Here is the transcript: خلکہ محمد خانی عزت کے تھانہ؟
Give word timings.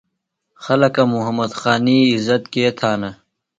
خلکہ 0.63 1.03
محمد 1.13 1.51
خانی 1.61 1.97
عزت 2.15 2.43
کے 2.53 2.65
تھانہ؟ 2.77 3.09